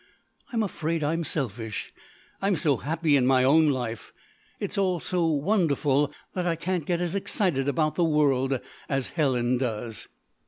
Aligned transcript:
I'm 0.51 0.63
afraid 0.63 1.03
I'm 1.03 1.23
selfish; 1.23 1.93
I'm 2.41 2.55
so 2.55 2.77
happy 2.77 3.15
in 3.15 3.27
my 3.27 3.43
own 3.43 3.69
life 3.69 4.13
it's 4.59 4.75
all 4.75 4.99
so 4.99 5.27
wonderful 5.27 6.11
that 6.33 6.47
I 6.47 6.55
can't 6.55 6.87
get 6.87 6.99
as 7.01 7.13
excited 7.13 7.67
about 7.69 7.93
the 7.93 8.03
world 8.03 8.59
as 8.89 9.09
Helen 9.09 9.57
does." 9.59 10.07